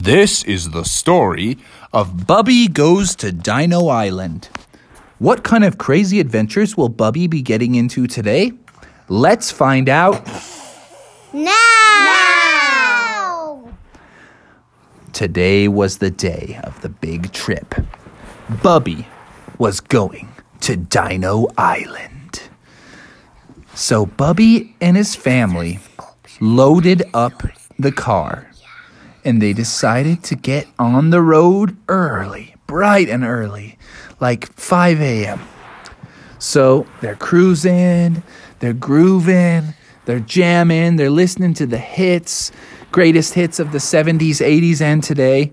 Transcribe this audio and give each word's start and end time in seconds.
This 0.00 0.44
is 0.44 0.70
the 0.70 0.84
story 0.84 1.58
of 1.92 2.24
Bubby 2.24 2.68
Goes 2.68 3.16
to 3.16 3.32
Dino 3.32 3.88
Island. 3.88 4.48
What 5.18 5.42
kind 5.42 5.64
of 5.64 5.76
crazy 5.76 6.20
adventures 6.20 6.76
will 6.76 6.88
Bubby 6.88 7.26
be 7.26 7.42
getting 7.42 7.74
into 7.74 8.06
today? 8.06 8.52
Let's 9.08 9.50
find 9.50 9.88
out. 9.88 10.24
Now! 11.32 11.58
Today 15.12 15.66
was 15.66 15.98
the 15.98 16.12
day 16.12 16.60
of 16.62 16.80
the 16.80 16.90
big 16.90 17.32
trip. 17.32 17.74
Bubby 18.62 19.04
was 19.58 19.80
going 19.80 20.28
to 20.60 20.76
Dino 20.76 21.48
Island. 21.58 22.42
So 23.74 24.06
Bubby 24.06 24.76
and 24.80 24.96
his 24.96 25.16
family 25.16 25.80
loaded 26.40 27.02
up 27.12 27.42
the 27.80 27.90
car 27.90 28.47
and 29.24 29.42
they 29.42 29.52
decided 29.52 30.22
to 30.24 30.34
get 30.34 30.66
on 30.78 31.10
the 31.10 31.22
road 31.22 31.76
early, 31.88 32.54
bright 32.66 33.08
and 33.08 33.24
early, 33.24 33.78
like 34.20 34.52
5 34.52 35.00
a.m. 35.00 35.40
So 36.38 36.86
they're 37.00 37.16
cruising, 37.16 38.22
they're 38.60 38.72
grooving, 38.72 39.74
they're 40.04 40.20
jamming, 40.20 40.96
they're 40.96 41.10
listening 41.10 41.54
to 41.54 41.66
the 41.66 41.78
hits, 41.78 42.52
greatest 42.92 43.34
hits 43.34 43.58
of 43.58 43.72
the 43.72 43.78
70s, 43.78 44.40
80s, 44.40 44.80
and 44.80 45.02
today. 45.02 45.52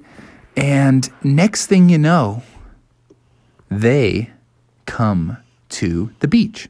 And 0.56 1.10
next 1.24 1.68
thing 1.68 1.90
you 1.90 1.98
know, 1.98 2.44
they 3.70 4.30
come 4.86 5.38
to 5.70 6.12
the 6.20 6.28
beach. 6.28 6.70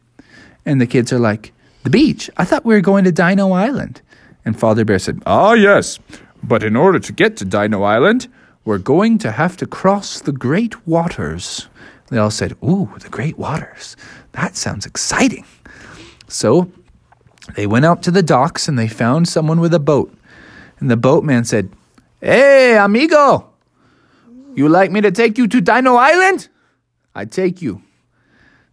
And 0.66 0.82
the 0.82 0.88
kids 0.88 1.14
are 1.14 1.20
like, 1.20 1.54
The 1.84 1.90
beach? 1.90 2.30
I 2.38 2.46
thought 2.46 2.66
we 2.66 2.74
were 2.74 2.82
going 2.82 3.04
to 3.04 3.12
Dino 3.12 3.52
Island. 3.52 4.02
And 4.44 4.60
Father 4.60 4.86
Bear 4.86 5.00
said, 5.00 5.22
Ah, 5.26 5.54
yes. 5.54 6.00
But 6.48 6.62
in 6.62 6.76
order 6.76 7.00
to 7.00 7.12
get 7.12 7.38
to 7.38 7.46
Dino 7.46 7.82
Island, 7.82 8.28
we're 8.66 8.78
going 8.78 9.18
to 9.20 9.32
have 9.32 9.58
to 9.58 9.66
cross 9.66 10.20
the 10.20 10.32
Great 10.32 10.88
Waters. 10.88 11.68
They 12.10 12.20
all 12.20 12.30
said, 12.30 12.54
Ooh, 12.64 12.92
the 13.00 13.10
Great 13.10 13.38
Waters. 13.38 13.98
That 14.34 14.56
sounds 14.56 14.86
exciting. 14.86 15.46
So 16.28 16.72
they 17.56 17.66
went 17.66 17.86
out 17.86 18.04
to 18.04 18.12
the 18.12 18.22
docks 18.22 18.68
and 18.68 18.78
they 18.78 18.88
found 18.88 19.28
someone 19.28 19.60
with 19.60 19.74
a 19.74 19.80
boat. 19.80 20.16
And 20.80 20.92
the 20.92 20.98
boatman 20.98 21.46
said, 21.46 21.72
Hey, 22.22 22.78
amigo, 22.78 23.50
you 24.54 24.70
like 24.70 24.92
me 24.92 25.02
to 25.02 25.12
take 25.12 25.40
you 25.40 25.48
to 25.48 25.62
Dino 25.62 25.96
Island? 25.96 26.50
I 27.16 27.26
take 27.26 27.60
you. 27.62 27.82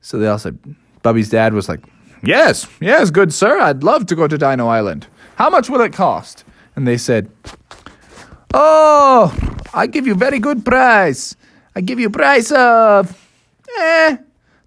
So 0.03 0.19
they 0.19 0.27
all 0.27 0.39
said, 0.39 0.59
Bubby's 1.03 1.31
dad 1.31 1.55
was 1.55 1.71
like, 1.71 1.81
Yes, 2.23 2.67
yes, 2.81 3.11
good 3.11 3.33
sir, 3.33 3.59
I'd 3.59 3.83
love 3.83 4.05
to 4.07 4.15
go 4.15 4.29
to 4.29 4.37
Dino 4.37 4.69
Island. 4.69 5.07
How 5.37 5.49
much 5.49 5.71
will 5.71 5.81
it 5.81 5.95
cost? 5.95 6.45
And 6.77 6.87
they 6.87 6.97
said, 6.97 7.31
Oh, 8.55 9.35
I 9.73 9.87
give 9.87 10.07
you 10.07 10.15
very 10.15 10.39
good 10.39 10.65
price. 10.65 11.37
I 11.75 11.81
give 11.81 11.99
you 11.99 12.11
price 12.11 12.51
of, 12.53 13.17
eh, 13.79 14.17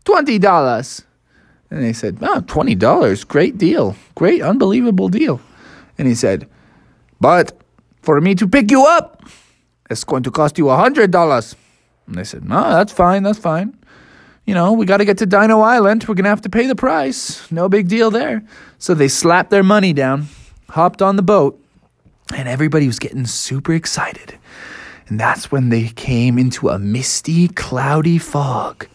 $20. 0.03 1.03
And 1.71 1.83
they 1.83 1.93
said, 1.93 2.17
Oh, 2.21 2.41
$20, 2.41 3.27
great 3.27 3.57
deal. 3.57 3.95
Great, 4.15 4.41
unbelievable 4.41 5.09
deal. 5.09 5.41
And 5.97 6.07
he 6.07 6.15
said, 6.15 6.47
But 7.19 7.59
for 8.01 8.21
me 8.21 8.35
to 8.35 8.47
pick 8.47 8.71
you 8.71 8.85
up, 8.85 9.23
it's 9.89 10.03
going 10.03 10.23
to 10.23 10.31
cost 10.31 10.57
you 10.57 10.65
$100. 10.65 11.55
And 12.07 12.15
they 12.15 12.23
said, 12.23 12.45
No, 12.45 12.61
that's 12.69 12.93
fine, 12.93 13.23
that's 13.23 13.39
fine. 13.39 13.77
You 14.45 14.53
know, 14.53 14.73
we 14.73 14.85
got 14.85 14.97
to 14.97 15.05
get 15.05 15.17
to 15.19 15.25
Dino 15.25 15.61
Island. 15.61 16.05
We're 16.07 16.13
going 16.13 16.25
to 16.25 16.29
have 16.29 16.41
to 16.41 16.49
pay 16.49 16.67
the 16.67 16.75
price. 16.75 17.51
No 17.51 17.67
big 17.67 17.87
deal 17.87 18.11
there. 18.11 18.43
So 18.77 18.93
they 18.93 19.07
slapped 19.07 19.49
their 19.49 19.63
money 19.63 19.91
down, 19.91 20.27
hopped 20.69 21.01
on 21.01 21.15
the 21.15 21.23
boat, 21.23 21.59
and 22.33 22.47
everybody 22.47 22.87
was 22.87 22.99
getting 22.99 23.25
super 23.25 23.73
excited. 23.73 24.37
And 25.07 25.19
that's 25.19 25.51
when 25.51 25.69
they 25.69 25.89
came 25.89 26.37
into 26.37 26.69
a 26.69 26.79
misty, 26.79 27.47
cloudy 27.47 28.17
fog. 28.17 28.87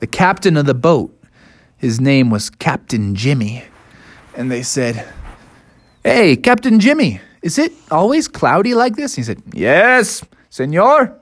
The 0.00 0.06
captain 0.06 0.56
of 0.56 0.66
the 0.66 0.74
boat, 0.74 1.16
his 1.76 2.00
name 2.00 2.30
was 2.30 2.50
Captain 2.50 3.14
Jimmy. 3.14 3.64
And 4.34 4.50
they 4.50 4.62
said, 4.62 5.06
Hey, 6.02 6.36
Captain 6.36 6.80
Jimmy, 6.80 7.20
is 7.42 7.58
it 7.58 7.72
always 7.90 8.28
cloudy 8.28 8.74
like 8.74 8.96
this? 8.96 9.14
He 9.14 9.22
said, 9.22 9.42
Yes, 9.52 10.24
senor. 10.50 11.18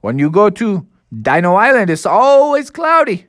When 0.00 0.18
you 0.18 0.30
go 0.30 0.50
to 0.50 0.86
Dino 1.22 1.54
Island, 1.54 1.90
it's 1.90 2.06
always 2.06 2.70
cloudy. 2.70 3.26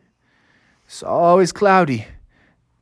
It's 0.86 1.02
always 1.04 1.52
cloudy. 1.52 2.06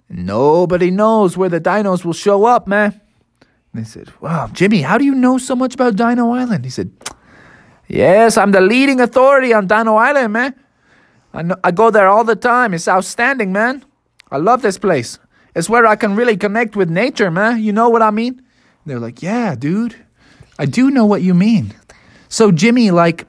Nobody 0.09 0.91
knows 0.91 1.37
where 1.37 1.49
the 1.49 1.61
dinos 1.61 2.03
will 2.03 2.13
show 2.13 2.45
up, 2.45 2.67
man. 2.67 2.99
They 3.73 3.83
said, 3.83 4.11
Wow, 4.21 4.49
Jimmy, 4.53 4.81
how 4.81 4.97
do 4.97 5.05
you 5.05 5.15
know 5.15 5.37
so 5.37 5.55
much 5.55 5.73
about 5.73 5.95
Dino 5.95 6.31
Island? 6.31 6.63
He 6.63 6.71
said, 6.71 6.91
Yes, 7.87 8.37
I'm 8.37 8.51
the 8.51 8.61
leading 8.61 8.99
authority 8.99 9.53
on 9.53 9.67
Dino 9.67 9.95
Island, 9.95 10.33
man. 10.33 10.55
I, 11.33 11.41
know, 11.41 11.55
I 11.63 11.71
go 11.71 11.89
there 11.89 12.07
all 12.07 12.23
the 12.23 12.35
time. 12.35 12.73
It's 12.73 12.87
outstanding, 12.87 13.51
man. 13.51 13.83
I 14.31 14.37
love 14.37 14.61
this 14.61 14.77
place. 14.77 15.17
It's 15.55 15.69
where 15.69 15.85
I 15.85 15.95
can 15.95 16.15
really 16.15 16.37
connect 16.37 16.75
with 16.75 16.89
nature, 16.89 17.31
man. 17.31 17.61
You 17.61 17.73
know 17.73 17.89
what 17.89 18.01
I 18.01 18.11
mean? 18.11 18.41
They're 18.85 18.99
like, 18.99 19.23
Yeah, 19.23 19.55
dude. 19.55 19.95
I 20.59 20.65
do 20.65 20.91
know 20.91 21.05
what 21.05 21.23
you 21.23 21.33
mean. 21.33 21.73
So, 22.29 22.51
Jimmy, 22.51 22.91
like, 22.91 23.27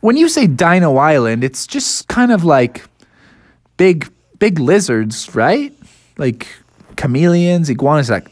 when 0.00 0.16
you 0.16 0.28
say 0.28 0.48
Dino 0.48 0.96
Island, 0.96 1.44
it's 1.44 1.64
just 1.66 2.08
kind 2.08 2.32
of 2.32 2.44
like 2.44 2.84
big, 3.76 4.10
big 4.38 4.58
lizards, 4.58 5.32
right? 5.34 5.72
Like 6.18 6.48
chameleons, 6.96 7.70
iguanas, 7.70 8.10
like, 8.10 8.28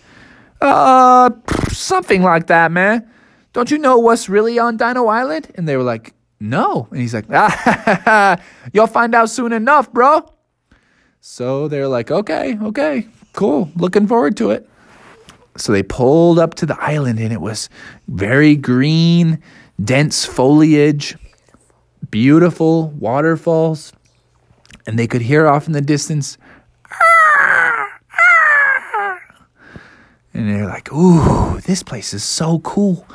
uh, 0.61 1.31
something 1.71 2.23
like 2.23 2.47
that, 2.49 2.73
man. 2.73 3.11
Don't 3.53 3.71
you 3.71 3.79
know 3.79 3.99
what's 3.99 4.29
really 4.29 4.59
on 4.59 4.77
Dino 4.77 5.07
Island? 5.07 5.51
And 5.57 5.67
they 5.67 5.77
were 5.77 5.83
like, 5.83 6.15
no. 6.39 6.89
And 6.91 7.01
he's 7.01 7.15
like, 7.15 7.27
ah, 7.31 8.41
you'll 8.73 8.87
find 8.87 9.15
out 9.15 9.31
soon 9.31 9.53
enough, 9.53 9.93
bro. 9.93 10.27
So 11.21 11.69
they're 11.69 11.89
like, 11.89 12.11
okay, 12.11 12.57
okay, 12.63 13.07
cool. 13.35 13.71
Looking 13.77 14.07
forward 14.07 14.37
to 14.39 14.51
it. 14.51 14.69
So 15.57 15.73
they 15.73 15.83
pulled 15.83 16.39
up 16.39 16.55
to 16.55 16.67
the 16.67 16.81
island 16.81 17.19
and 17.19 17.33
it 17.33 17.41
was 17.41 17.69
very 18.09 18.57
green, 18.57 19.43
dense 19.83 20.25
foliage, 20.25 21.17
beautiful 22.11 22.89
waterfalls. 22.91 23.93
And 24.87 24.99
they 24.99 25.07
could 25.07 25.21
hear 25.21 25.47
off 25.47 25.67
in 25.67 25.73
the 25.73 25.83
distance, 25.83 26.39
and 30.41 30.49
they're 30.49 30.67
like, 30.67 30.93
ooh, 30.93 31.61
this 31.61 31.83
place 31.83 32.15
is 32.15 32.25
so 32.25 32.61
cool. 32.61 33.07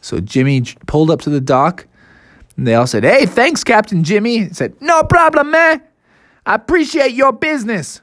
So 0.00 0.20
Jimmy 0.20 0.62
pulled 0.86 1.10
up 1.10 1.20
to 1.22 1.30
the 1.30 1.40
dock 1.40 1.86
and 2.56 2.66
they 2.66 2.74
all 2.74 2.86
said, 2.86 3.04
hey, 3.04 3.26
thanks, 3.26 3.64
Captain 3.64 4.04
Jimmy. 4.04 4.38
He 4.38 4.48
said, 4.52 4.80
no 4.80 5.02
problem, 5.02 5.50
man. 5.50 5.82
I 6.46 6.54
appreciate 6.56 7.12
your 7.12 7.32
business. 7.32 8.00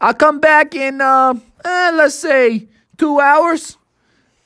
I'll 0.00 0.14
come 0.14 0.40
back 0.40 0.74
in, 0.74 1.00
uh, 1.00 1.34
uh, 1.64 1.92
let's 1.94 2.14
say, 2.14 2.68
two 2.98 3.20
hours. 3.20 3.78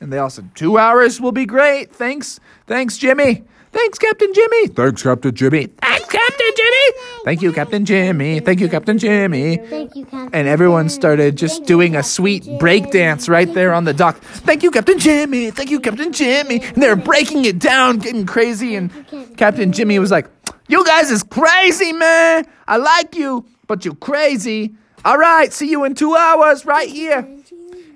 And 0.01 0.13
they 0.13 0.19
all 0.19 0.31
said, 0.31 0.55
two 0.55 0.79
hours 0.79 1.21
will 1.21 1.33
be 1.33 1.47
great. 1.47 1.95
Thanks. 1.95 2.39
Thanks, 2.67 2.99
Jimmy. 2.99 3.43
Thanks, 3.73 3.99
Captain 3.99 4.33
Jimmy. 4.33 4.69
Thanks, 4.69 5.03
Captain 5.03 5.35
Jimmy. 5.35 5.69
Thanks, 6.07 6.29
Captain 6.29 6.53
Jimmy. 6.57 7.25
Thank 7.25 7.43
you, 7.43 7.53
Captain 7.53 7.85
Jimmy. 7.85 8.41
Thank 8.41 8.61
you, 8.61 8.69
Captain 8.69 8.99
Jimmy. 8.99 9.57
Thank 9.57 9.97
you, 9.97 10.05
Captain. 10.05 10.31
And 10.33 10.49
everyone 10.49 10.89
started 10.89 11.37
just 11.37 11.65
doing 11.65 11.97
a 11.97 12.03
sweet 12.03 12.49
break 12.59 12.91
dance 12.91 13.29
right 13.29 13.53
there 13.53 13.73
on 13.73 13.85
the 13.85 13.93
dock. 13.93 14.19
Thank 14.21 14.63
you, 14.63 14.71
Captain 14.71 14.99
Jimmy. 14.99 15.51
Thank 15.51 15.71
you, 15.71 15.81
Captain 15.81 16.13
Jimmy. 16.13 16.63
And 16.63 16.83
they're 16.83 16.97
breaking 16.97 17.45
it 17.45 17.59
down, 17.59 17.99
getting 17.99 18.27
crazy. 18.27 18.75
And 18.77 18.91
Captain 19.37 19.73
Jimmy 19.73 19.99
was 19.99 20.11
like, 20.11 20.29
You 20.69 20.85
guys 20.85 21.11
is 21.11 21.23
crazy, 21.23 21.93
man. 21.93 22.47
I 22.69 22.77
like 22.77 23.15
you, 23.17 23.47
but 23.67 23.85
you 23.85 23.95
crazy. 23.95 24.75
All 25.05 25.19
right, 25.19 25.53
see 25.53 25.71
you 25.71 25.85
in 25.85 25.95
two 25.95 26.15
hours 26.17 26.65
right 26.65 26.89
here. 26.89 27.29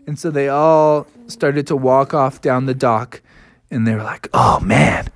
And 0.06 0.18
so 0.18 0.30
they 0.30 0.48
all 0.48 1.06
started 1.28 1.66
to 1.68 1.76
walk 1.76 2.14
off 2.14 2.40
down 2.40 2.66
the 2.66 2.74
dock. 2.74 3.22
And 3.70 3.86
they 3.86 3.94
were 3.94 4.02
like, 4.02 4.28
Oh, 4.34 4.58
man, 4.60 5.06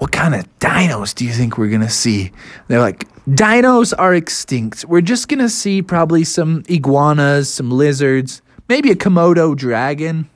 what 0.00 0.12
kind 0.12 0.34
of 0.34 0.46
dinos 0.60 1.14
do 1.14 1.26
you 1.26 1.32
think 1.32 1.58
we're 1.58 1.68
going 1.68 1.82
to 1.82 1.90
see? 1.90 2.32
They're 2.68 2.80
like, 2.80 3.06
Dinos 3.28 3.92
are 3.98 4.14
extinct. 4.14 4.86
We're 4.86 5.02
just 5.02 5.28
going 5.28 5.40
to 5.40 5.48
see 5.50 5.82
probably 5.82 6.24
some 6.24 6.62
iguanas, 6.70 7.52
some 7.52 7.70
lizards, 7.70 8.40
maybe 8.66 8.90
a 8.90 8.96
Komodo 8.96 9.54
dragon. 9.54 10.30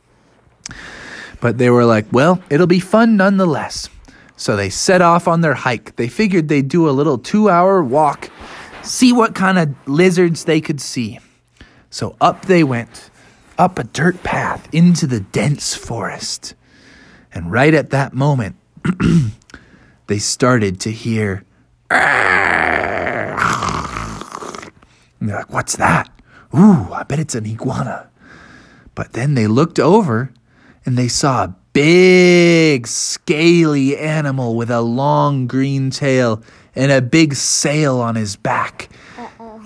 But 1.40 1.56
they 1.56 1.70
were 1.70 1.86
like, 1.86 2.04
well, 2.12 2.42
it'll 2.50 2.66
be 2.66 2.78
fun 2.78 3.16
nonetheless. 3.16 3.88
So 4.36 4.54
they 4.54 4.68
set 4.68 5.00
off 5.00 5.26
on 5.26 5.40
their 5.40 5.54
hike. 5.54 5.96
They 5.96 6.08
figured 6.08 6.48
they'd 6.48 6.68
do 6.68 6.86
a 6.86 6.92
little 6.92 7.16
two 7.16 7.48
hour 7.48 7.82
walk, 7.82 8.30
see 8.82 9.14
what 9.14 9.34
kind 9.34 9.58
of 9.58 9.88
lizards 9.88 10.44
they 10.44 10.60
could 10.60 10.80
see. 10.80 11.20
So 11.88 12.16
up 12.20 12.44
they 12.44 12.64
went, 12.64 13.08
up 13.56 13.78
a 13.78 13.84
dirt 13.84 14.22
path 14.22 14.68
into 14.74 15.06
the 15.06 15.20
dense 15.20 15.74
forest. 15.74 16.54
And 17.32 17.50
right 17.50 17.72
at 17.72 17.90
that 17.90 18.12
moment, 18.12 18.56
they 20.06 20.18
started 20.18 20.80
to 20.80 20.90
hear. 20.90 21.44
And 21.90 23.38
they're 25.20 25.38
like, 25.38 25.52
what's 25.52 25.76
that? 25.76 26.10
Ooh, 26.56 26.92
I 26.92 27.02
bet 27.02 27.18
it's 27.18 27.34
an 27.34 27.46
iguana. 27.46 28.08
But 28.94 29.12
then 29.12 29.34
they 29.34 29.46
looked 29.46 29.78
over 29.78 30.32
and 30.84 30.96
they 30.96 31.08
saw 31.08 31.44
a 31.44 31.56
big, 31.72 32.86
scaly 32.86 33.96
animal 33.96 34.54
with 34.54 34.70
a 34.70 34.80
long 34.80 35.46
green 35.46 35.90
tail 35.90 36.42
and 36.74 36.92
a 36.92 37.02
big 37.02 37.34
sail 37.34 38.00
on 38.00 38.16
his 38.16 38.36
back. 38.36 38.88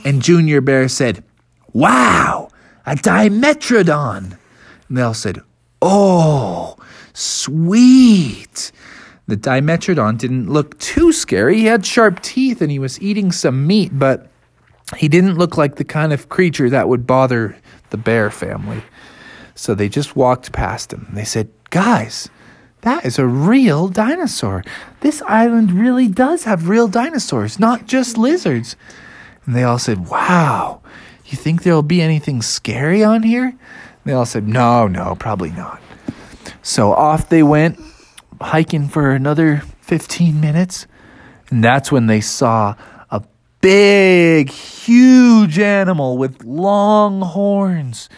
And 0.04 0.22
Junior 0.22 0.60
Bear 0.60 0.88
said, 0.88 1.24
Wow, 1.72 2.48
a 2.86 2.94
Dimetrodon. 2.94 4.38
And 4.88 4.96
they 4.96 5.02
all 5.02 5.14
said, 5.14 5.40
Oh, 5.82 6.76
sweet. 7.12 8.72
The 9.28 9.36
Dimetrodon 9.36 10.16
didn't 10.16 10.50
look 10.50 10.78
too 10.78 11.12
scary. 11.12 11.58
He 11.58 11.66
had 11.66 11.84
sharp 11.84 12.20
teeth 12.22 12.62
and 12.62 12.70
he 12.70 12.78
was 12.78 13.00
eating 13.00 13.30
some 13.30 13.66
meat, 13.66 13.90
but 13.92 14.30
he 14.96 15.06
didn't 15.06 15.36
look 15.36 15.58
like 15.58 15.76
the 15.76 15.84
kind 15.84 16.14
of 16.14 16.30
creature 16.30 16.70
that 16.70 16.88
would 16.88 17.06
bother 17.06 17.56
the 17.90 17.98
bear 17.98 18.30
family. 18.30 18.82
So 19.54 19.75
they 19.75 19.90
just 19.90 20.16
walked 20.16 20.52
past 20.52 20.92
him. 20.92 21.08
They 21.12 21.25
said, 21.25 21.50
Guys, 21.69 22.30
that 22.80 23.04
is 23.04 23.19
a 23.19 23.26
real 23.26 23.88
dinosaur. 23.88 24.64
This 25.00 25.20
island 25.22 25.72
really 25.72 26.08
does 26.08 26.44
have 26.44 26.70
real 26.70 26.88
dinosaurs, 26.88 27.60
not 27.60 27.86
just 27.86 28.16
lizards. 28.16 28.76
And 29.44 29.54
they 29.54 29.62
all 29.62 29.78
said, 29.78 30.08
Wow, 30.08 30.80
you 31.26 31.36
think 31.36 31.62
there'll 31.62 31.82
be 31.82 32.00
anything 32.00 32.40
scary 32.40 33.04
on 33.04 33.25
here? 33.25 33.54
They 34.04 34.14
all 34.14 34.25
said, 34.25 34.48
No, 34.48 34.86
no, 34.86 35.16
probably 35.16 35.50
not. 35.50 35.82
So 36.62 36.92
off 36.92 37.28
they 37.28 37.42
went, 37.42 37.78
hiking 38.40 38.88
for 38.88 39.11
another 39.11 39.62
15 39.81 40.40
minutes. 40.40 40.87
And 41.50 41.62
that's 41.64 41.90
when 41.90 42.06
they 42.06 42.20
saw 42.20 42.75
a 43.11 43.23
big, 43.61 44.50
huge 44.50 45.58
animal 45.58 46.19
with 46.19 46.44
long 46.44 47.23
horns 47.23 48.08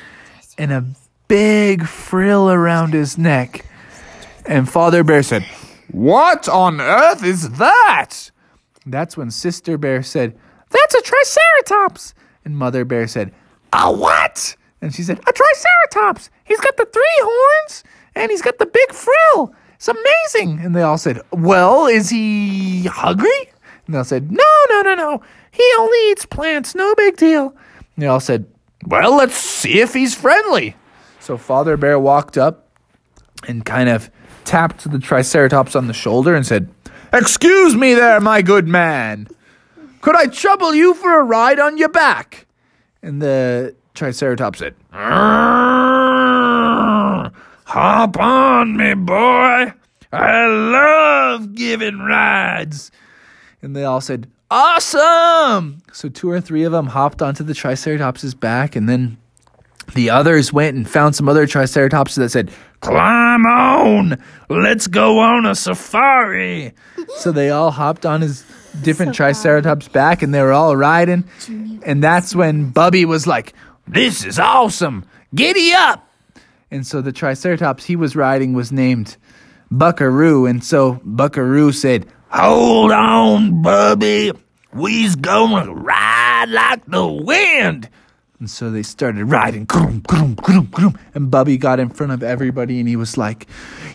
and 0.59 0.73
a 0.73 0.85
big 1.29 1.87
frill 1.87 2.51
around 2.51 2.93
his 2.93 3.17
neck. 3.17 3.65
And 4.47 4.69
Father 4.69 5.05
Bear 5.05 5.23
said, 5.23 5.45
What 5.93 6.49
on 6.49 6.81
earth 6.81 7.23
is 7.23 7.51
that? 7.59 8.31
That's 8.85 9.17
when 9.17 9.31
Sister 9.31 9.79
Bear 9.79 10.03
said, 10.03 10.37
That's 10.71 10.95
a 10.95 11.03
Triceratops. 11.03 12.15
And 12.45 12.57
Mother 12.57 12.85
Bear 12.85 13.07
said, 13.07 13.33
A 13.73 13.93
what? 13.93 14.57
And 14.83 14.95
she 14.95 15.03
said, 15.03 15.21
A 15.21 15.33
Triceratops. 15.33 16.31
He's 16.45 16.61
got 16.61 16.77
the 16.77 16.87
three 16.87 17.21
horns 17.21 17.85
and 18.15 18.31
he's 18.31 18.43
got 18.43 18.59
the 18.59 18.67
big 18.67 18.93
frill. 18.93 19.55
It's 19.81 19.89
amazing. 19.89 20.61
And 20.61 20.77
they 20.77 20.83
all 20.83 20.99
said, 20.99 21.23
Well, 21.33 21.87
is 21.87 22.11
he 22.11 22.85
hungry? 22.85 23.51
And 23.87 23.95
they 23.95 23.97
all 23.97 24.05
said, 24.05 24.31
No, 24.31 24.45
no, 24.69 24.83
no, 24.83 24.95
no. 24.95 25.23
He 25.51 25.65
only 25.79 26.11
eats 26.11 26.27
plants. 26.27 26.75
No 26.75 26.95
big 26.95 27.17
deal. 27.17 27.49
And 27.49 28.03
they 28.03 28.07
all 28.07 28.21
said, 28.21 28.45
Well, 28.87 29.17
let's 29.17 29.37
see 29.37 29.81
if 29.81 29.95
he's 29.95 30.15
friendly. 30.15 30.77
So 31.19 31.39
Father 31.39 31.79
Bear 31.79 31.99
walked 31.99 32.37
up 32.37 32.69
and 33.49 33.65
kind 33.65 33.89
of 33.89 34.11
tapped 34.45 34.91
the 34.91 34.99
Triceratops 34.99 35.75
on 35.75 35.87
the 35.87 35.95
shoulder 35.95 36.35
and 36.35 36.47
said, 36.47 36.69
Excuse 37.11 37.75
me 37.75 37.95
there, 37.95 38.21
my 38.21 38.43
good 38.43 38.69
man. 38.69 39.29
Could 40.03 40.15
I 40.15 40.27
trouble 40.27 40.75
you 40.75 40.93
for 40.93 41.19
a 41.19 41.25
ride 41.25 41.59
on 41.59 41.79
your 41.79 41.89
back? 41.89 42.47
And 43.03 43.23
the 43.23 43.75
Triceratops 43.95 44.59
said, 44.59 44.75
Hop 47.71 48.19
on 48.19 48.77
me, 48.77 48.95
boy. 48.95 49.73
I 50.13 50.47
love 50.47 51.55
giving 51.55 52.01
rides. 52.01 52.91
And 53.63 53.77
they 53.77 53.85
all 53.85 54.01
said, 54.01 54.29
Awesome! 54.51 55.81
So 55.93 56.09
two 56.09 56.29
or 56.29 56.41
three 56.41 56.65
of 56.65 56.73
them 56.73 56.89
hopped 56.89 57.23
onto 57.23 57.45
the 57.45 57.53
Triceratops's 57.53 58.35
back, 58.35 58.75
and 58.75 58.89
then 58.89 59.19
the 59.95 60.11
others 60.11 60.53
went 60.53 60.77
and 60.77 60.91
found 60.91 61.15
some 61.15 61.29
other 61.29 61.47
Triceratops 61.47 62.17
that 62.17 62.31
said, 62.31 62.51
Climb 62.81 63.47
on! 63.47 64.21
Let's 64.49 64.89
go 64.89 65.21
on 65.21 65.47
a 65.47 65.55
safari! 65.55 66.73
so 67.19 67.31
they 67.31 67.51
all 67.51 67.71
hopped 67.71 68.05
on 68.05 68.21
his 68.21 68.45
different 68.83 69.15
Triceratops 69.15 69.87
back 69.87 70.23
and 70.23 70.35
they 70.35 70.43
were 70.43 70.53
all 70.53 70.77
riding. 70.77 71.23
And 71.85 72.03
that's 72.03 72.35
when 72.35 72.71
Bubby 72.71 73.05
was 73.05 73.29
like, 73.29 73.53
This 73.87 74.25
is 74.25 74.41
awesome! 74.41 75.05
Giddy 75.33 75.73
up! 75.73 76.10
And 76.71 76.87
so 76.87 77.01
the 77.01 77.13
Triceratops 77.13 77.85
he 77.85 77.97
was 77.97 78.15
riding 78.15 78.53
was 78.53 78.71
named 78.71 79.17
Buckaroo. 79.71 80.47
And 80.47 80.63
so 80.63 81.01
Buckaroo 81.05 81.73
said, 81.73 82.07
Hold 82.31 82.93
on, 82.93 83.61
Bubby. 83.63 84.33
We's 84.73 85.17
gonna 85.17 85.73
ride 85.73 86.47
like 86.49 86.87
the 86.87 87.07
wind. 87.07 87.89
And 88.39 88.49
so 88.49 88.71
they 88.71 88.83
started 88.83 89.27
riding, 89.27 89.67
and 89.69 91.31
Bubby 91.31 91.59
got 91.59 91.79
in 91.79 91.91
front 91.91 92.13
of 92.13 92.23
everybody 92.23 92.81
and 92.81 92.89
he 92.89 92.97
was 92.97 93.19
like, 93.19 93.47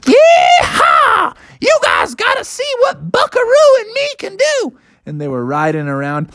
Yeehaw! 0.01 1.36
You 1.60 1.80
guys 1.81 2.13
gotta 2.13 2.44
see 2.44 2.72
what 2.81 3.12
Buckaroo 3.12 3.75
and 3.80 3.94
me 3.94 4.07
can 4.19 4.38
do! 4.38 4.77
And 5.07 5.19
they 5.19 5.27
were 5.27 5.44
riding 5.44 5.88
around, 5.88 6.30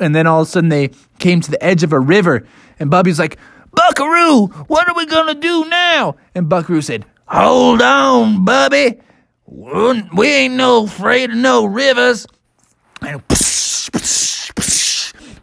and 0.00 0.14
then 0.14 0.26
all 0.26 0.42
of 0.42 0.48
a 0.48 0.50
sudden 0.50 0.70
they 0.70 0.92
came 1.18 1.42
to 1.42 1.50
the 1.50 1.62
edge 1.62 1.82
of 1.82 1.92
a 1.92 2.00
river, 2.00 2.46
and 2.78 2.90
Bubby's 2.90 3.18
like, 3.18 3.36
Buckaroo, 3.76 4.46
what 4.66 4.88
are 4.88 4.94
we 4.94 5.06
gonna 5.06 5.34
do 5.34 5.64
now? 5.68 6.16
And 6.34 6.48
Buckaroo 6.48 6.82
said, 6.82 7.04
Hold 7.28 7.82
on, 7.82 8.44
Bubby. 8.44 9.00
We 9.46 10.26
ain't 10.26 10.54
no 10.54 10.84
afraid 10.84 11.30
of 11.30 11.36
no 11.36 11.64
rivers. 11.66 12.26
And 13.02 13.22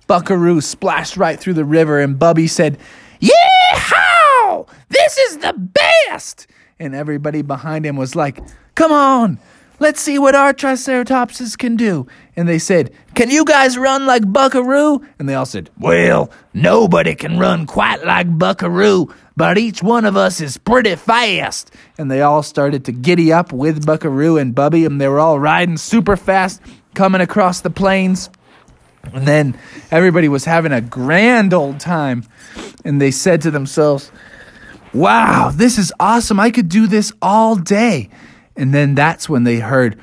Buckaroo 0.08 0.60
splashed 0.62 1.16
right 1.16 1.40
through 1.40 1.54
the 1.54 1.64
river, 1.66 2.00
and 2.00 2.20
Bubby 2.20 2.48
said, 2.48 2.78
Yeehaw! 3.22 4.68
This 4.90 5.18
is 5.18 5.38
the 5.38 5.54
best! 5.54 6.48
And 6.80 6.94
everybody 6.94 7.42
behind 7.42 7.86
him 7.86 7.96
was 7.96 8.16
like, 8.16 8.40
Come 8.76 8.92
on, 8.92 9.40
let's 9.80 10.02
see 10.02 10.18
what 10.20 10.36
our 10.36 10.54
Triceratopses 10.54 11.58
can 11.58 11.76
do. 11.76 12.08
And 12.36 12.48
they 12.48 12.60
said, 12.60 12.92
Can 13.16 13.30
you 13.30 13.46
guys 13.46 13.78
run 13.78 14.06
like 14.06 14.32
Buckaroo? 14.32 15.06
And 15.20 15.28
they 15.28 15.36
all 15.36 15.46
said, 15.46 15.70
Well, 15.80 16.32
nobody 16.54 17.16
can 17.16 17.38
run 17.38 17.66
quite 17.66 18.06
like 18.06 18.38
Buckaroo, 18.38 19.14
but 19.36 19.58
each 19.58 19.84
one 19.84 20.06
of 20.06 20.18
us 20.18 20.42
is 20.42 20.58
pretty 20.58 20.96
fast. 20.96 21.74
And 21.98 22.10
they 22.10 22.22
all 22.22 22.44
started 22.44 22.86
to 22.86 22.92
giddy 22.92 23.32
up 23.32 23.52
with 23.52 23.86
Buckaroo 23.86 24.38
and 24.38 24.56
Bubby, 24.56 24.86
and 24.86 25.00
they 25.00 25.08
were 25.08 25.20
all 25.20 25.40
riding 25.40 25.78
super 25.78 26.16
fast, 26.18 26.62
coming 26.94 27.22
across 27.22 27.62
the 27.62 27.70
plains. 27.70 28.30
And 29.12 29.28
then 29.28 29.60
everybody 29.92 30.30
was 30.30 30.46
having 30.46 30.72
a 30.72 30.82
grand 30.82 31.54
old 31.54 31.80
time. 31.80 32.24
And 32.86 33.02
they 33.02 33.12
said 33.12 33.42
to 33.42 33.52
themselves, 33.52 34.12
Wow, 34.94 35.52
this 35.54 35.78
is 35.80 35.92
awesome. 36.00 36.40
I 36.40 36.52
could 36.52 36.70
do 36.70 36.88
this 36.88 37.12
all 37.22 37.56
day. 37.56 38.10
And 38.56 38.74
then 38.74 38.96
that's 38.96 39.28
when 39.28 39.44
they 39.44 39.60
heard. 39.60 40.00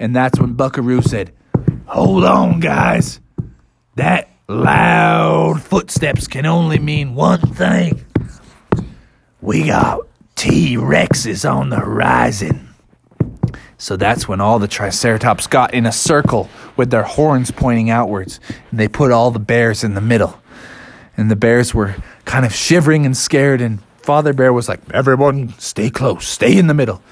And 0.00 0.14
that's 0.14 0.38
when 0.38 0.52
Buckaroo 0.54 1.02
said, 1.02 1.32
Hold 1.86 2.24
on, 2.24 2.60
guys. 2.60 3.20
That 3.96 4.30
loud 4.48 5.60
footsteps 5.60 6.28
can 6.28 6.46
only 6.46 6.78
mean 6.78 7.14
one 7.14 7.40
thing. 7.40 8.04
We 9.40 9.66
got 9.66 10.06
T 10.36 10.76
Rexes 10.76 11.50
on 11.50 11.70
the 11.70 11.80
horizon. 11.80 12.68
So 13.76 13.96
that's 13.96 14.26
when 14.28 14.40
all 14.40 14.58
the 14.58 14.68
Triceratops 14.68 15.46
got 15.46 15.72
in 15.72 15.86
a 15.86 15.92
circle 15.92 16.48
with 16.76 16.90
their 16.90 17.04
horns 17.04 17.50
pointing 17.50 17.90
outwards, 17.90 18.40
and 18.70 18.78
they 18.78 18.88
put 18.88 19.12
all 19.12 19.30
the 19.30 19.38
bears 19.38 19.84
in 19.84 19.94
the 19.94 20.00
middle. 20.00 20.40
And 21.18 21.30
the 21.30 21.36
bears 21.36 21.74
were 21.74 21.96
kind 22.24 22.46
of 22.46 22.54
shivering 22.54 23.04
and 23.04 23.16
scared, 23.16 23.60
and 23.60 23.80
Father 24.02 24.32
Bear 24.32 24.52
was 24.52 24.68
like, 24.68 24.80
Everyone, 24.94 25.52
stay 25.58 25.90
close, 25.90 26.26
stay 26.26 26.56
in 26.56 26.68
the 26.68 26.74
middle. 26.74 27.02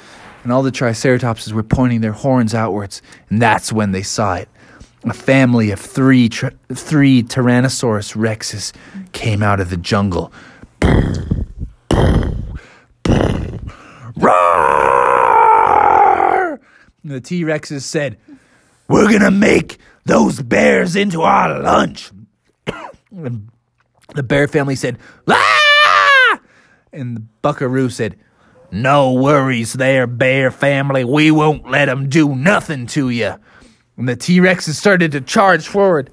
And 0.44 0.52
all 0.52 0.62
the 0.62 0.70
Triceratopses 0.70 1.50
were 1.50 1.64
pointing 1.64 2.02
their 2.02 2.12
horns 2.12 2.54
outwards, 2.54 3.02
and 3.28 3.42
that's 3.42 3.72
when 3.72 3.90
they 3.90 4.02
saw 4.02 4.36
it. 4.36 4.48
A 5.02 5.12
family 5.12 5.72
of 5.72 5.80
three, 5.80 6.28
tri- 6.28 6.52
three 6.72 7.24
Tyrannosaurus 7.24 8.14
rexes 8.16 8.72
came 9.10 9.42
out 9.42 9.58
of 9.58 9.70
the 9.70 9.76
jungle. 9.76 10.32
Roar! 14.16 14.30
The 17.04 17.20
T 17.20 17.42
Rexes 17.42 17.82
said, 17.82 18.18
We're 18.88 19.10
gonna 19.10 19.32
make 19.32 19.78
those 20.04 20.40
bears 20.42 20.94
into 20.94 21.22
our 21.22 21.60
lunch. 21.60 22.12
and 23.10 23.50
the 24.16 24.22
bear 24.22 24.48
family 24.48 24.74
said, 24.74 24.98
Ah! 25.28 26.40
And 26.92 27.16
the 27.16 27.20
buckaroo 27.42 27.90
said, 27.90 28.16
No 28.72 29.12
worries 29.12 29.74
there, 29.74 30.06
bear 30.06 30.50
family. 30.50 31.04
We 31.04 31.30
won't 31.30 31.70
let 31.70 31.86
them 31.86 32.08
do 32.08 32.34
nothing 32.34 32.86
to 32.88 33.10
you. 33.10 33.36
And 33.96 34.08
the 34.08 34.16
T 34.16 34.40
Rexes 34.40 34.74
started 34.74 35.12
to 35.12 35.20
charge 35.20 35.66
forward. 35.68 36.10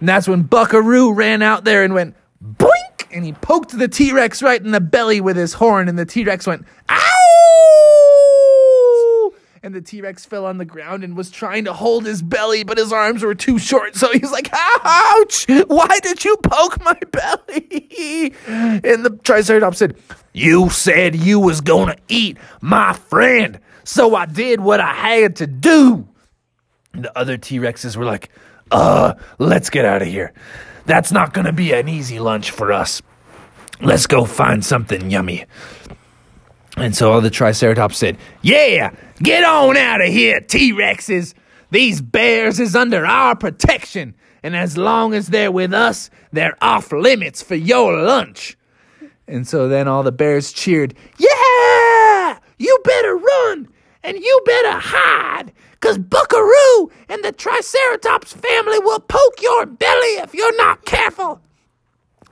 And 0.00 0.08
that's 0.08 0.28
when 0.28 0.42
Buckaroo 0.42 1.12
ran 1.12 1.42
out 1.42 1.64
there 1.64 1.82
and 1.82 1.94
went 1.94 2.14
boink! 2.42 2.72
And 3.10 3.24
he 3.24 3.32
poked 3.32 3.76
the 3.76 3.88
T 3.88 4.12
Rex 4.12 4.42
right 4.42 4.62
in 4.62 4.72
the 4.72 4.80
belly 4.80 5.20
with 5.20 5.36
his 5.36 5.54
horn. 5.54 5.88
And 5.88 5.98
the 5.98 6.06
T 6.06 6.24
Rex 6.24 6.46
went, 6.46 6.66
Ow! 6.88 7.15
And 9.66 9.74
the 9.74 9.80
T 9.80 10.00
Rex 10.00 10.24
fell 10.24 10.46
on 10.46 10.58
the 10.58 10.64
ground 10.64 11.02
and 11.02 11.16
was 11.16 11.28
trying 11.28 11.64
to 11.64 11.72
hold 11.72 12.06
his 12.06 12.22
belly, 12.22 12.62
but 12.62 12.78
his 12.78 12.92
arms 12.92 13.24
were 13.24 13.34
too 13.34 13.58
short. 13.58 13.96
So 13.96 14.12
he's 14.12 14.30
like, 14.30 14.48
Ouch! 14.52 15.46
Why 15.66 15.98
did 16.04 16.24
you 16.24 16.36
poke 16.36 16.80
my 16.84 16.94
belly? 17.10 18.32
And 18.46 19.04
the 19.04 19.18
Triceratops 19.24 19.78
said, 19.78 19.96
You 20.32 20.70
said 20.70 21.16
you 21.16 21.40
was 21.40 21.60
gonna 21.60 21.96
eat 22.06 22.38
my 22.60 22.92
friend, 22.92 23.58
so 23.82 24.14
I 24.14 24.26
did 24.26 24.60
what 24.60 24.78
I 24.78 24.94
had 24.94 25.34
to 25.36 25.48
do. 25.48 26.06
And 26.92 27.04
the 27.04 27.18
other 27.18 27.36
T 27.36 27.58
Rexes 27.58 27.96
were 27.96 28.04
like, 28.04 28.30
Uh, 28.70 29.14
let's 29.40 29.68
get 29.68 29.84
out 29.84 30.00
of 30.00 30.06
here. 30.06 30.32
That's 30.84 31.10
not 31.10 31.34
gonna 31.34 31.52
be 31.52 31.72
an 31.72 31.88
easy 31.88 32.20
lunch 32.20 32.52
for 32.52 32.72
us. 32.72 33.02
Let's 33.80 34.06
go 34.06 34.26
find 34.26 34.64
something 34.64 35.10
yummy. 35.10 35.44
And 36.76 36.94
so 36.94 37.12
all 37.12 37.20
the 37.20 37.30
Triceratops 37.30 37.96
said, 37.96 38.18
Yeah, 38.42 38.94
get 39.22 39.44
on 39.44 39.76
out 39.76 40.02
of 40.02 40.08
here, 40.08 40.40
T 40.40 40.72
Rexes. 40.72 41.34
These 41.70 42.00
bears 42.00 42.60
is 42.60 42.76
under 42.76 43.04
our 43.04 43.34
protection, 43.34 44.14
and 44.42 44.54
as 44.54 44.76
long 44.76 45.14
as 45.14 45.28
they're 45.28 45.50
with 45.50 45.74
us, 45.74 46.10
they're 46.32 46.56
off 46.60 46.92
limits 46.92 47.42
for 47.42 47.56
your 47.56 48.00
lunch. 48.00 48.56
And 49.26 49.48
so 49.48 49.68
then 49.68 49.88
all 49.88 50.02
the 50.02 50.12
bears 50.12 50.52
cheered, 50.52 50.94
Yeah! 51.18 52.38
You 52.58 52.78
better 52.84 53.16
run, 53.16 53.68
and 54.02 54.18
you 54.18 54.42
better 54.44 54.78
hide, 54.78 55.52
because 55.72 55.98
Buckaroo 55.98 56.90
and 57.08 57.24
the 57.24 57.32
Triceratops 57.32 58.32
family 58.32 58.78
will 58.78 59.00
poke 59.00 59.42
your 59.42 59.66
belly 59.66 60.18
if 60.18 60.34
you're 60.34 60.56
not 60.56 60.84
careful. 60.84 61.40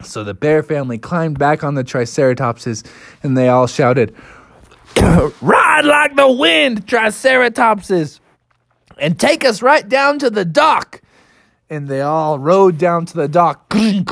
So 0.03 0.23
the 0.25 0.35
bear 0.35 0.63
family 0.63 0.99
climbed 0.99 1.39
back 1.39 1.65
on 1.65 1.75
the 1.75 1.85
Triceratopses, 1.85 2.87
and 3.23 3.37
they 3.37 3.49
all 3.49 3.67
shouted, 3.67 4.15
Ride 5.41 5.85
like 5.85 6.17
the 6.17 6.31
wind, 6.31 6.87
Triceratopses, 6.87 8.21
and 8.99 9.19
take 9.19 9.45
us 9.45 9.63
right 9.63 9.89
down 9.89 10.19
to 10.21 10.31
the 10.31 10.45
dock. 10.45 11.01
And 11.71 11.89
they 11.89 12.03
all 12.03 12.39
rode 12.39 12.79
down 12.79 13.07
to 13.07 13.17
the 13.17 13.29
dock, 13.29 13.67
and 13.75 14.07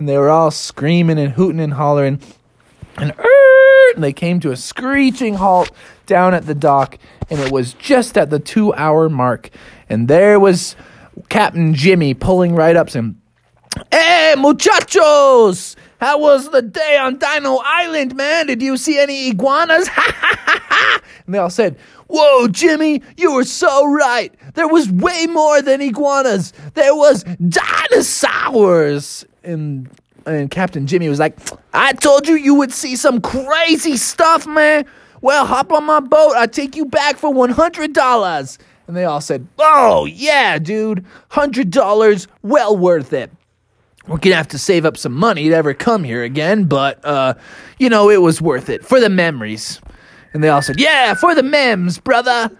they 0.00 0.16
were 0.16 0.30
all 0.30 0.50
screaming 0.50 1.18
and 1.18 1.32
hooting 1.32 1.60
and 1.60 1.74
hollering. 1.74 2.20
And, 2.96 3.14
and 3.94 4.04
they 4.04 4.12
came 4.12 4.40
to 4.40 4.52
a 4.52 4.56
screeching 4.56 5.34
halt 5.34 5.70
down 6.06 6.34
at 6.34 6.46
the 6.46 6.54
dock, 6.54 6.98
and 7.28 7.40
it 7.40 7.52
was 7.52 7.74
just 7.74 8.16
at 8.16 8.30
the 8.30 8.38
two 8.38 8.72
hour 8.74 9.08
mark. 9.08 9.50
And 9.88 10.08
there 10.08 10.38
was 10.38 10.76
Captain 11.28 11.74
Jimmy 11.74 12.14
pulling 12.14 12.54
right 12.54 12.76
up 12.76 12.90
saying, 12.90 13.20
Hey, 13.90 14.34
muchachos! 14.36 15.76
How 16.00 16.18
was 16.18 16.48
the 16.48 16.62
day 16.62 16.96
on 16.96 17.18
Dino 17.18 17.60
Island, 17.62 18.16
man? 18.16 18.46
Did 18.46 18.62
you 18.62 18.78
see 18.78 18.98
any 18.98 19.28
iguanas? 19.28 19.86
Ha 19.92 20.12
ha 20.16 20.36
ha 20.46 20.60
ha! 20.68 21.00
and 21.26 21.34
they 21.34 21.38
all 21.38 21.50
said, 21.50 21.76
Whoa, 22.08 22.48
Jimmy, 22.48 23.02
you 23.18 23.34
were 23.34 23.44
so 23.44 23.86
right. 23.86 24.34
There 24.54 24.66
was 24.66 24.90
way 24.90 25.26
more 25.26 25.60
than 25.60 25.82
iguanas. 25.82 26.54
There 26.72 26.94
was 26.94 27.24
dinosaurs. 27.48 29.26
And 29.44 29.90
and 30.24 30.50
Captain 30.50 30.86
Jimmy 30.86 31.10
was 31.10 31.18
like, 31.18 31.38
I 31.74 31.92
told 31.92 32.26
you 32.26 32.34
you 32.34 32.54
would 32.54 32.72
see 32.72 32.96
some 32.96 33.20
crazy 33.20 33.98
stuff, 33.98 34.46
man. 34.46 34.86
Well, 35.20 35.44
hop 35.44 35.70
on 35.70 35.84
my 35.84 36.00
boat. 36.00 36.32
I'll 36.34 36.48
take 36.48 36.76
you 36.76 36.86
back 36.86 37.16
for 37.16 37.30
$100. 37.32 38.58
And 38.86 38.96
they 38.96 39.04
all 39.04 39.20
said, 39.20 39.46
Oh, 39.58 40.06
yeah, 40.06 40.58
dude. 40.58 41.04
$100, 41.30 42.26
well 42.42 42.76
worth 42.76 43.12
it 43.12 43.30
we're 44.06 44.18
gonna 44.18 44.36
have 44.36 44.48
to 44.48 44.58
save 44.58 44.84
up 44.84 44.96
some 44.96 45.12
money 45.14 45.48
to 45.48 45.54
ever 45.54 45.74
come 45.74 46.04
here 46.04 46.22
again, 46.22 46.64
but 46.64 47.04
uh, 47.04 47.34
you 47.78 47.88
know, 47.88 48.10
it 48.10 48.22
was 48.22 48.40
worth 48.40 48.68
it 48.68 48.84
for 48.84 49.00
the 49.00 49.10
memories. 49.10 49.80
And 50.32 50.44
they 50.44 50.48
all 50.48 50.62
said, 50.62 50.78
Yeah, 50.80 51.14
for 51.14 51.34
the 51.34 51.42
mems, 51.42 51.98
brother. 51.98 52.50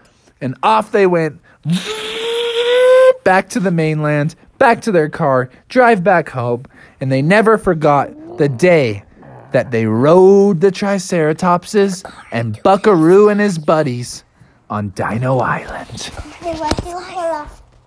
And 0.41 0.55
off 0.63 0.91
they 0.91 1.07
went 1.07 1.39
back 3.23 3.49
to 3.49 3.59
the 3.59 3.71
mainland, 3.71 4.35
back 4.57 4.81
to 4.81 4.91
their 4.91 5.09
car, 5.09 5.49
drive 5.69 6.03
back 6.03 6.29
home, 6.29 6.65
and 6.99 7.11
they 7.11 7.21
never 7.21 7.57
forgot 7.57 8.37
the 8.37 8.49
day 8.49 9.03
that 9.51 9.71
they 9.71 9.85
rode 9.85 10.61
the 10.61 10.71
Triceratopses 10.71 12.09
and 12.31 12.61
Buckaroo 12.63 13.29
and 13.29 13.39
his 13.39 13.57
buddies 13.57 14.23
on 14.69 14.89
Dino 14.89 15.39
Island. 15.39 16.11